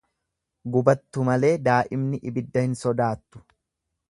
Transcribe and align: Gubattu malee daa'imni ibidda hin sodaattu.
Gubattu 0.75 1.25
malee 1.29 1.51
daa'imni 1.69 2.21
ibidda 2.33 2.65
hin 2.69 2.77
sodaattu. 2.85 3.45